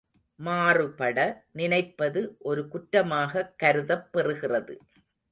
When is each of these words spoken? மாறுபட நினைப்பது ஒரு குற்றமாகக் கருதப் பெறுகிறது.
மாறுபட 0.39 1.17
நினைப்பது 1.51 2.21
ஒரு 2.43 2.67
குற்றமாகக் 2.67 3.53
கருதப் 3.57 4.09
பெறுகிறது. 4.13 4.75